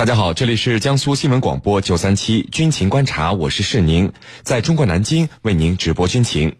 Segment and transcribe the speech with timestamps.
[0.00, 4.10] 大家好，这里是江苏新闻广播九三七军情观察，我是世宁，
[4.42, 6.56] 在中国南京为您直播军情。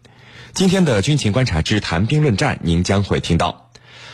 [0.52, 3.69] 今天的军情观察之谈兵论战，您将会听到。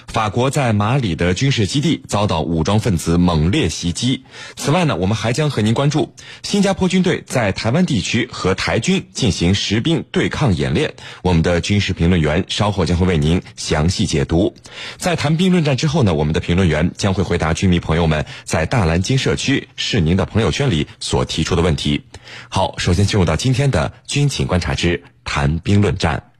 [0.07, 4.25] 法国在马里的军事基地遭到武装分子猛烈袭击。
[4.57, 10.95] 此外呢，我们还将和您关注新加坡军队在台湾地区和台军进行实兵对抗演练。
[11.23, 14.55] 我们的军事评论员稍后将会为您详细解读。
[14.97, 22.03] 在谈兵论战之后呢，我们的评论员将会回答军迷朋友们在大蓝鲸社区是您的朋友圈里所提出的问题。
[22.49, 26.31] 好，首先进入到今天的军情观察之谈兵论战。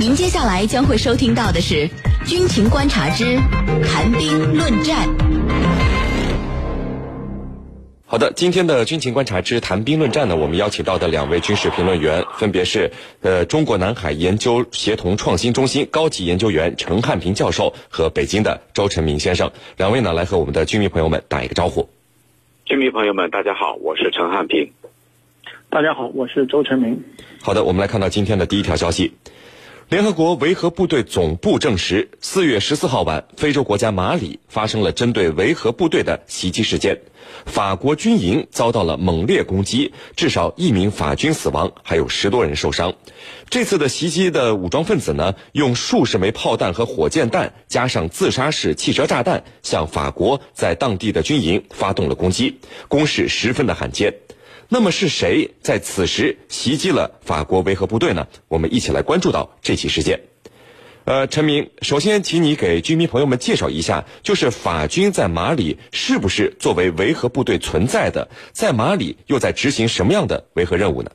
[0.00, 1.90] 您接下来将会收听到的是。
[2.24, 3.36] 军情观察之
[3.84, 5.08] 谈兵论战。
[8.06, 19.50] 好的，今天的军情观察之谈兵论战呢，我们邀请到的两位军事评论员分别是呃中国南海研究协同创新中心高级研究员陈汉平教授和北京的周成明先生。
[19.76, 21.88] 两位呢来和我们的军迷朋友们打一个招呼。
[22.64, 24.70] 军迷朋友们，大家好，我是陈汉平。
[25.68, 27.02] 大家好，我是周成明。
[27.40, 29.14] 好的，我们来看到今天的第一条消息。
[29.92, 37.02] 联合国维和部队总部证实，四月十四号晚，非洲国家马里发生了针对维和部队的袭击事件，
[37.44, 42.94] 法国军营遭到了猛烈攻击，至少一名法军死亡，还有十多人受伤。
[43.50, 54.14] 这次的袭击的武装分子呢，用数十枚炮弹和火箭弹，加上自杀式汽车炸弹，向法国在当地的军营发动了攻击，攻势十分的罕见。
[54.74, 58.26] 那么是谁在此时袭击了法国维和部队呢？
[58.48, 60.18] 我们一起来关注到这起事件。
[61.04, 68.30] 呃，陈明，首先请你给居民朋友们介绍一下，就是法军在马里是不是作为维和部队存在的？
[68.52, 71.10] 在马里又在执行什么样的维和任务呢？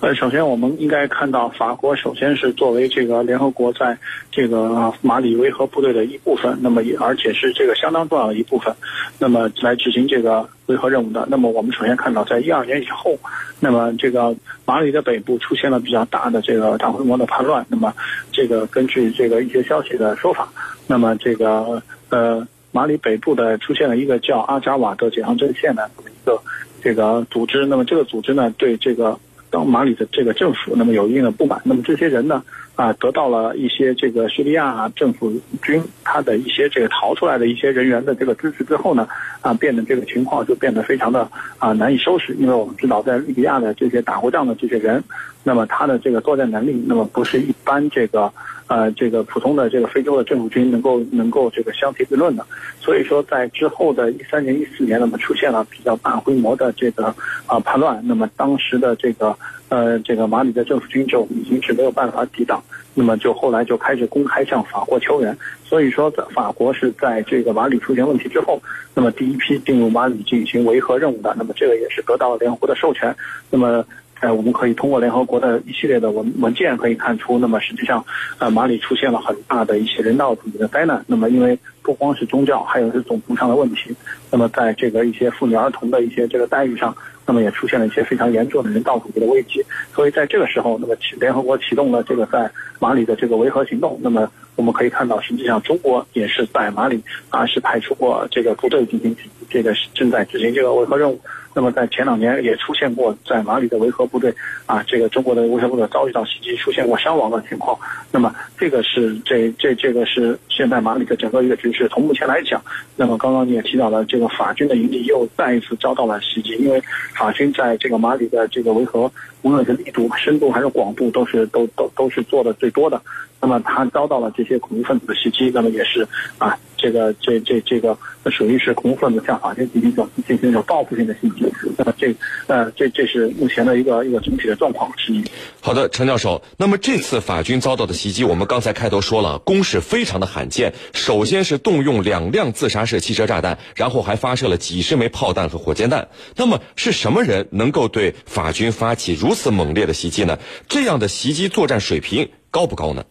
[0.00, 3.96] 呃，首先我们应该看到，法国首先是作为这个联合国在
[4.30, 8.74] 这个马里维和部队的一部分，那么也而且是这个相当重要的一部分，
[9.18, 11.28] 那么来执行这个维和任务的。
[11.30, 13.14] 那么我们首先看到，在一二年以后，
[13.60, 17.66] 那么这个马里的北部出现了比较大的这个大规模的叛乱。
[17.68, 17.92] 那么
[18.32, 20.48] 这个根据这个一些消息的说法，
[20.86, 26.40] 那么这个呃马里北部的出现了一个叫阿扎瓦的解放阵线的这么一个
[26.80, 27.66] 这个组织。
[27.66, 29.18] 那么这个组织呢，对这个
[29.50, 31.60] 当马里的这个政府，那么有一定的不满。
[31.64, 32.42] 那么这些人呢，
[32.80, 35.30] 啊，得到了一些这个叙利亚政府
[35.60, 39.06] 军他的一些这个逃出来的一些人员的这个支持之后呢，
[39.42, 42.32] 啊，变得这个情况就变得非常的啊难以收拾。
[42.38, 45.04] 因为我们知道，在利比亚的这些打过仗的这些人，
[45.44, 48.32] 那么他的这个作战能力，那么不是一般这个
[48.68, 52.46] 呃这个普通的这个非洲的政府军能够能够这个相提并论的。
[52.80, 57.14] 所以说，在之后的一三年、一四年，那么出现了比较大规模的这个
[57.44, 58.00] 啊叛乱。
[58.06, 59.36] 那么当时的这个
[59.70, 65.34] 呃这个马里的政府军就已经是没有办法抵挡，那么就后来就开始公开向法国求援。
[65.64, 68.60] 所以说，在法国是在这个马里出现问题之后，
[68.94, 71.34] 那么第一批进入马里进行维和任务的。
[71.38, 73.16] 那么这个也是得到了联合国的授权。
[73.48, 73.82] 那么。
[74.22, 78.04] 呃，我们可以通过联合国的一系列的文文件可以看出，那么实际上，
[78.36, 81.02] 呃，马里出现了很大的一些人道主义的灾难。
[81.06, 83.96] 那么，因为不光是宗教，还有是种族上的问题。
[84.30, 86.94] 那么，在这个一些妇女儿童的一些这个待遇上，
[87.30, 89.64] 那么也出现了一些非常严重的人道主义的危机。
[89.94, 93.96] 所以，在这个时候，那么启联合国启动了这个在马里的这个维和行动。
[94.02, 99.14] 那么，我们可以看到，实际上中国也是在马里啊，是派出过这个部队进行
[99.50, 101.20] 这个正在执行这个维和任务。
[101.52, 104.32] 那么在前两年也出现过在马里的维和部队
[104.66, 107.76] 啊，这个中国的维和部队遭遇到袭击，出现过伤亡的情况。
[108.12, 111.88] 那么这个是这这这个是现在马里的整个一个局势。
[111.88, 112.62] 从目前来讲，
[112.94, 116.80] 那么刚刚你也提到了，这个法军的营地又再一次遭到了袭击，因为
[117.16, 119.10] 法军在这个马里的这个维和，
[119.42, 123.02] 无论是力度、深度还是广度，都是都都都是做的最多的。
[123.40, 126.06] 那么他遭到了这些恐怖分子的袭击，那么也是
[126.38, 126.56] 啊。
[126.80, 127.96] 这个这这这个
[128.30, 131.44] 属于是恐怖分子向法军进行一种进行一种报复性的袭击，
[131.76, 132.14] 那么这
[132.46, 135.12] 呃这这是目前的一个一个总体的状况是。
[135.60, 140.72] 好的，陈教授，那么这次法军遭到的袭击，我们刚才开头说了，攻势非常的罕见。
[140.94, 146.08] 首先是动用两辆自杀式汽车炸弹，然后还发射了几十枚炮弹和火箭弹。
[146.36, 150.38] 那么是什么人能够对法军发起如此猛烈的袭击呢？
[150.66, 153.04] 这样的袭击作战水平高不高呢？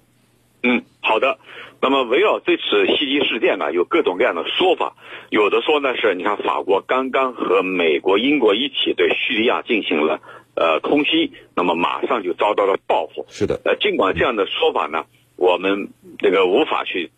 [0.63, 1.37] 嗯，好的。
[1.81, 4.95] 那么围绕这次袭击事件呢，有各种各样的说法。
[5.29, 10.19] 有的说呢是，你看法国刚刚和美国、英国一起对叙利亚进行了
[10.55, 13.25] 呃空袭，那么马上就遭到了报复。
[13.29, 13.61] 是的。
[13.63, 15.05] 呃，尽管这样的说法呢，
[15.37, 17.11] 我们这个无法去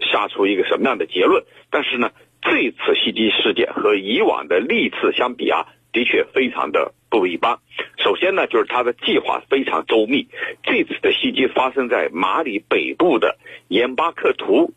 [0.00, 2.10] 下出一个什么样的结论，但是呢，
[2.40, 7.58] 这次袭击事件和以往的历次相比啊，的确非常的不一般。
[7.98, 10.28] 首先呢，就是他的计划非常周密。
[10.62, 14.72] 这次的袭击发生在马里北部的盐巴克图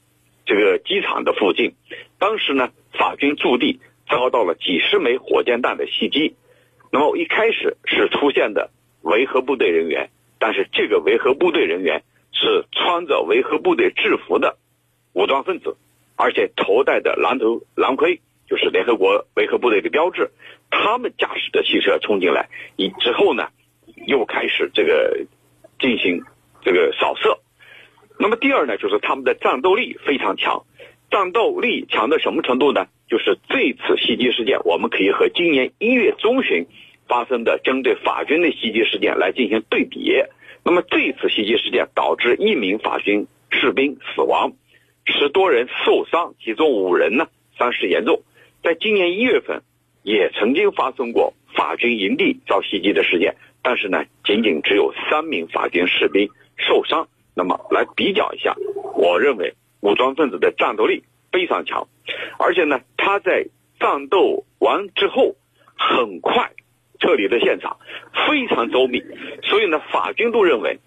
[0.46, 1.74] 这个机场的附近。
[2.18, 6.36] 当时呢，法军驻地遭到了几十枚火箭弹的袭击。
[6.92, 8.72] 那么一开始是出现的
[9.02, 10.10] 维和部队人员，
[10.40, 14.58] 但是这个维和部队人员是穿着维和部队制服的
[15.14, 15.78] 武装分子，
[16.16, 20.32] 而且头戴的蓝头蓝盔，就是联合国维和部队的标志。
[20.72, 23.50] 他们驾驶的汽车冲进来，以之后呢，
[24.08, 25.26] 又开始这个
[25.80, 26.24] 进行
[26.64, 27.40] 这个扫射。
[28.18, 30.66] 那么第二呢，就是他们的战斗力非常强，
[31.10, 32.88] 战斗力强到什么程度呢？
[33.08, 36.68] 就是这次袭击事件，我们可以和今年一月中旬
[37.08, 40.14] 发生的针对法军的袭击事件来进行对比。
[40.64, 44.52] 那么这次袭击事件导致一名法军士兵死亡，
[45.06, 48.22] 十多人受伤，其中五人呢伤势严重。
[48.64, 49.62] 在今年一月份，
[50.04, 57.08] 也曾经发生过法军营地遭袭击的事件，但是呢，仅仅只有三名法军士兵受伤。
[57.36, 58.56] 那么来比较一下，
[58.96, 61.88] 我认为武装分子的战斗力非常强，
[62.38, 63.46] 而且呢，他在
[63.80, 65.36] 战斗完之后
[65.78, 66.52] 很快
[67.00, 67.78] 撤离了现场，
[68.28, 69.02] 非常周密。
[69.44, 70.80] 所以呢，法军都认为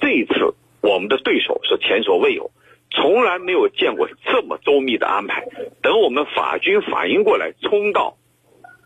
[0.00, 2.50] 这一次我们的对手是前所未有，
[2.94, 5.44] 从来没有见过这么周密的安排。
[5.82, 8.16] 等我们法军反应过来，冲到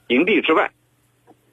[0.09, 0.71] 营地之外。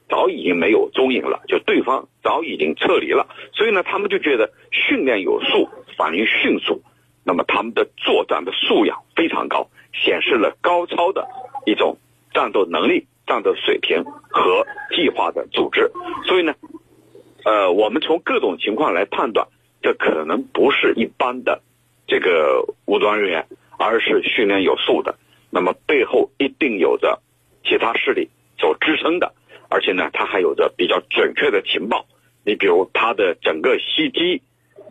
[0.09, 5.67] 早已经没有踪影了，就对方早已经撤离了，所以呢，他们就觉得训练有素，
[5.97, 6.83] 反应迅速，
[7.23, 11.27] 那么他们的作战的素养非常高，显示了高超的
[11.65, 11.97] 一种
[12.31, 15.89] 战斗能力、战斗水平和计划的组织。
[16.27, 16.53] 所以呢，
[17.43, 19.47] 呃，我们从各种情况来判断，
[19.81, 21.63] 这可能不是一般的
[22.07, 23.47] 这个武装人员，
[23.77, 25.15] 而是训练有素的，
[25.49, 27.21] 那么背后一定有着
[27.63, 29.33] 其他势力所支撑的。
[29.69, 32.05] 而且呢，他还有着比较准确的情报。
[32.45, 34.41] 你比如他的整个袭击，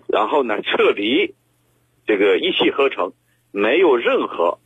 [0.09, 1.35] 然后呢撤离，
[2.07, 3.13] 这个一气呵成，
[3.53, 4.59] 没有任何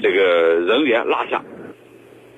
[0.00, 1.44] 这个人员落下。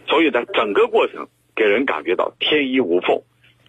[0.09, 3.23] 所以呢，整个过程给人感觉到天衣无缝，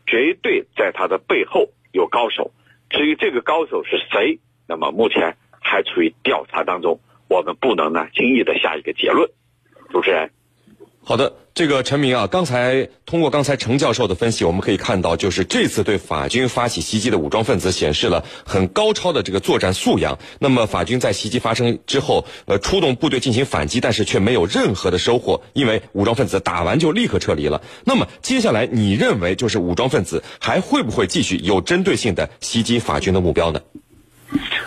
[0.07, 2.51] 绝对在他的背后有高手。
[2.89, 9.29] 至于这个高手是谁，那么目前还处于调查当中，我们不能呢轻易的下一个结论。
[9.89, 10.29] 主持人。
[11.05, 20.17] 好的，这个陈明啊，刚才通过刚才程教授的分析，我们可以看到，就是这次对法军发起袭击的武装分子显示了很高超的这个作战素养。
[20.39, 27.61] 那么法军在袭击发生之后，呃，出动部队进行反击，但是却没有任何的收获，因为武装分子打完就立刻撤离了。
[27.83, 33.59] 那么接下来，你认为就是武装分子还会不会继续有针对性的袭击法军的目标呢？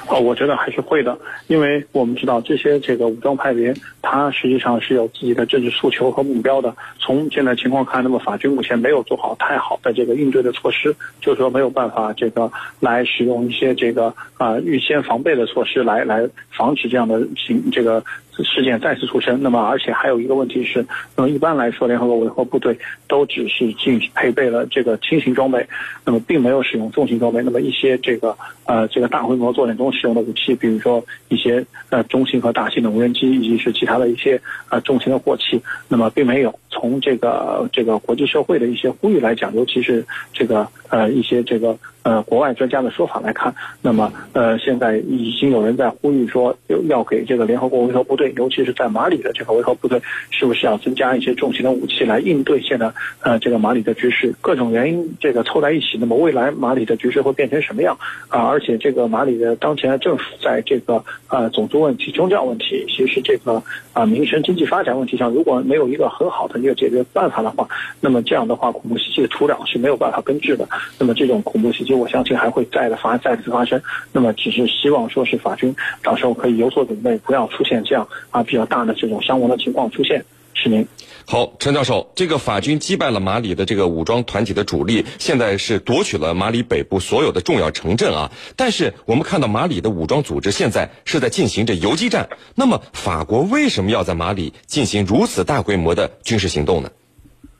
[0.08, 1.18] 哦，我觉得还是会的，
[1.48, 6.74] 因为我们知道这些这个武装派别，它实际上是有自己的政治诉求和目标的。
[6.98, 12.50] 从现在情况看，那么法军目前没有做好太好的这个应对的措施，就是说没有办法这个
[12.80, 18.02] 来使用一些这个啊预先防备的措施来来防止这样的行这个。
[18.44, 20.84] 事件再次出生，那么而且还有一个问题是，
[21.16, 22.78] 那么一般来说，联合国维和部队
[23.08, 25.66] 都只是进配备了这个轻型装备，
[26.04, 27.42] 那么并没有使用重型装备。
[27.42, 34.40] 那么一些这个呃这个大规模作战中使用的武器，比如说一些呃中型和大型的无人机，以及是其他的一些
[34.70, 36.58] 呃重型的火器，那么并没有。
[36.76, 46.54] 从这个这个国际社会的一些呼吁来讲，尤其是这个呃一些这个呃国外专家的说法来看，那么呃现在已经有人在呼吁说，
[46.88, 49.98] 要给这个联合国维和部队，尤其是在马里的这个维和部队，
[50.30, 54.34] 是不是要增加一些重型的武器来应对现在呃这个马里的局势？
[54.42, 57.96] 各种原因这个凑在一起，那么未来马里的局势会变成什么样
[58.28, 58.42] 啊？
[58.42, 63.62] 而且这个马里的当前的政府在这个呃种族问题、宗教问题，其实这个
[63.94, 66.65] 啊民生经济发展问题上，如果没有一个很好的。
[66.66, 67.66] 一个解决办法的话，
[68.00, 70.68] 那么这样的话，恐怖袭击的土壤是没有办法根治的。
[70.98, 73.80] 那么这种恐怖袭击，我相信还会再的发再次发生。
[74.12, 80.24] 那么只是希望说是法军到时候可以有所准备，不要出现这样啊比较大的这种伤亡的情况出现。
[80.56, 80.86] 是您。
[81.28, 88.30] 好，陈教授，这个法军击败了马里的这个武装团体的主力，现在是夺取了马里北部所有的重要城镇啊。
[88.56, 92.28] 但是我们看到马里的武装组织现在是在进行着游击战。
[92.54, 96.90] 那么法国为什么要在马里进行如此大规模的军事行动呢？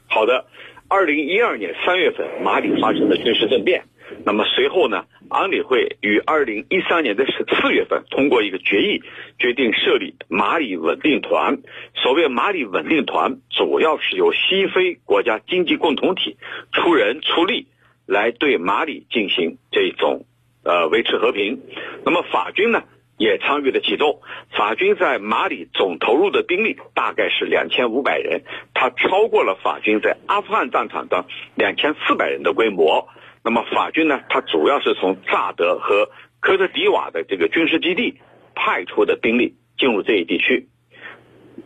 [0.06, 0.46] 好的，
[0.88, 3.82] 二零一二年三月份，马里发生了军事政变。
[4.24, 5.04] 那么随后呢？
[5.28, 9.02] 安理会于二零一三年的十四月份通过一个决议，
[9.40, 11.58] 决定设立马里稳定团。
[11.94, 16.36] 所谓马里稳定团，主要是由西非国家经济共同体
[16.72, 17.66] 出人出力，
[18.06, 20.26] 来对马里进行这种
[20.62, 21.60] 呃维持和平。
[22.04, 22.84] 那么法军呢
[23.18, 24.20] 也参与了其中。
[24.56, 31.24] 法军在马里总投入的兵力大概是两千五百人，它超过了法军在阿富汗战场的
[31.56, 33.08] 两千四百人的规模。
[33.46, 34.22] 那么法军呢？
[34.28, 36.10] 它主要是从乍得和
[36.40, 38.18] 科特迪瓦的这个军事基地
[38.56, 40.66] 派出的兵力进入这一地区。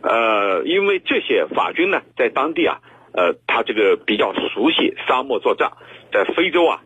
[0.03, 2.81] 呃，因为这些法军呢，在当地啊，
[3.13, 5.71] 呃，他这个比较熟悉沙漠作战，
[6.13, 6.83] 在非洲啊，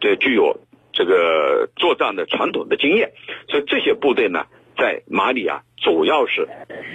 [0.00, 0.58] 这具有
[0.94, 3.12] 这个作战的传统的经验，
[3.50, 4.46] 所以这些部队呢，
[4.78, 6.48] 在马里啊，主要是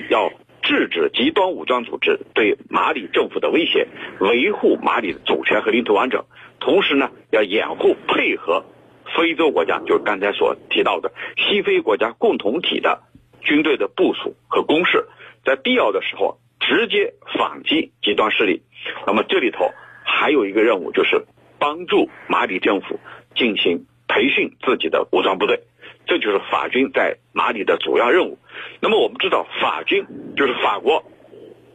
[0.10, 0.32] 要
[0.74, 3.88] 制止极端武装组织对马里政府的威胁，
[4.20, 6.26] 维护马里的主权和领土完整，
[6.60, 8.66] 同时呢，要掩护配合
[9.16, 13.04] 非洲国家，就是刚才所提到的西非国家共同体的
[13.42, 15.06] 军队的部署和攻势。
[15.46, 18.64] 在必要的时候直接反击极端势力，
[19.06, 19.70] 那么这里头
[20.04, 21.24] 还有一个任务，就是
[21.60, 23.00] 帮助马里政府
[23.36, 25.60] 进行培训自己的武装部队，
[26.08, 28.40] 这就是法军在马里的主要任务。
[28.80, 30.06] 那么我们知道，法军
[30.36, 31.04] 就是法国，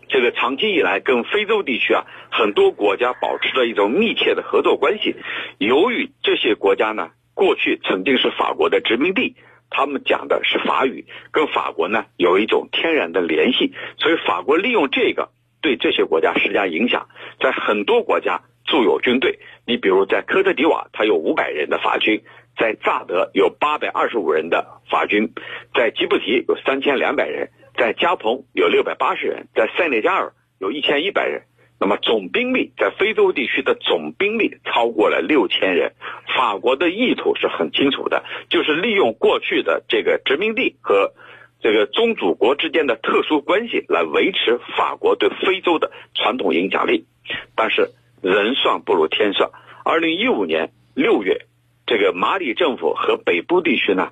[0.09, 5.15] 这个长期以来跟非洲地区啊很多国家保持着一种密切的合作关系。
[5.59, 9.37] 由于这些国家呢过去曾经是法国的殖民地。
[9.71, 15.29] 他们讲的是法语，跟法国呢有一种天然的联系，所以法国利用这个
[15.61, 17.07] 对这些国家施加影响，
[17.39, 19.41] 在很多国家驻有军队。
[19.67, 22.23] 你比如在科特迪瓦，它有五百人的法军；
[22.59, 25.29] 在乍得有八百二十五人的法军；
[25.75, 31.43] 在吉布提有三千两百人；在加蓬有六百八十人；在塞内加尔有一千一百人。
[31.81, 35.93] 那么总兵力在非洲地区的总兵力超过了六千人，
[36.37, 41.13] 法国的意图是很清楚的，就是利用过去的这个殖民地和
[41.61, 47.07] 这个宗主国之间的特殊关系来维持法国对非洲的传统影响力。
[47.55, 49.49] 但是人算不如天算，
[49.85, 51.43] 二零一五年六月，
[51.89, 54.11] 这个马里政府和北部地区呢，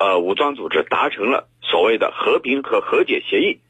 [0.00, 3.60] 呃，武装组织达成了所谓的和平和和解协议。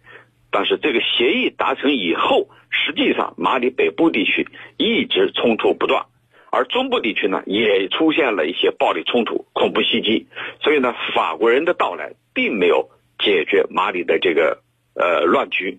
[0.50, 6.06] 但是这个协议达成以后，实际上马里北部地区一直冲突不断，
[6.50, 10.28] 而中部地区呢也出现了一些暴力冲突、恐怖袭击。
[10.62, 14.62] 所以呢，法国人的到来并没有解决马里的这个
[14.94, 15.78] 呃乱局。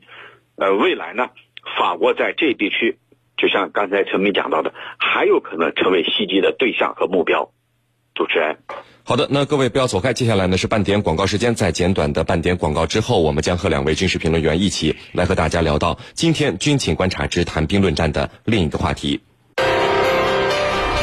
[0.57, 1.31] 呃，未来呢，
[1.75, 2.99] 法国在这地区，
[3.35, 7.49] 就像刚才陈明讲到的，还有可能成为袭击的对象和目标。
[8.15, 8.57] 主持人。
[9.05, 19.21] 好的，那各位不要走开，接下来呢是半点广告时间，在简短的半点广告之后，我们将和两位军事评论员一起来和大家聊到今天军情观察之谈兵论战的另一个话题。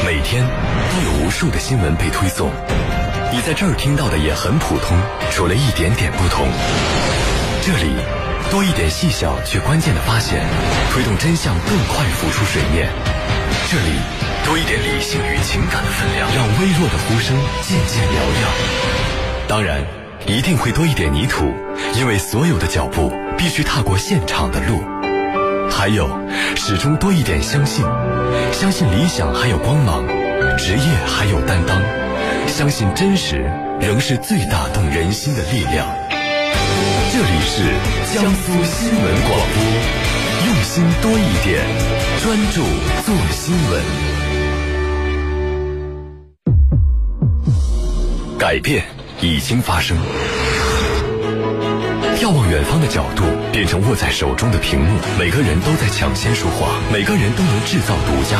[0.03, 2.49] 每天都有无数的新闻被推送，
[3.31, 4.97] 你在这儿听到的也很普通，
[5.29, 6.47] 除了一点点不同。
[7.61, 7.93] 这里
[8.49, 10.41] 多一点细小却关键的发现，
[10.91, 12.89] 推动真相更快浮出水面。
[13.69, 14.20] 这里。
[14.51, 18.51] 多一点理性与情感的分量，让微弱的呼声渐渐嘹亮。
[19.47, 19.81] 当然，
[20.27, 21.55] 一定会多一点泥土，
[21.95, 24.83] 因为所有的脚步必须踏过现场的路。
[25.71, 26.19] 还有，
[26.57, 27.85] 始终多一点相信，
[28.51, 30.05] 相信理想还有光芒，
[30.57, 31.81] 职业还有担当，
[32.45, 35.87] 相信真实仍是最打动人心的力量。
[37.13, 37.63] 这里是
[38.13, 39.63] 江苏新闻广播，
[40.45, 41.63] 用心多一点，
[42.21, 42.61] 专注
[43.05, 44.10] 做新闻。
[48.41, 48.83] 改变
[49.21, 49.95] 已经发生，
[52.17, 54.97] 眺望远方的角度变成握在手中的屏幕。
[55.19, 58.39] 每个人都在抢先说话，每个人都能制造独家。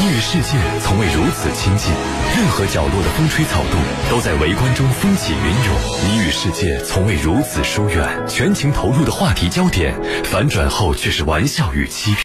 [0.00, 1.92] 你与世界从未如此亲近，
[2.34, 5.76] 任何角落的风吹草动都在围观中风起云涌。
[6.08, 12.18] 你与世界从未如此疏远，全情投入的话题焦点反转后却是玩笑与欺骗。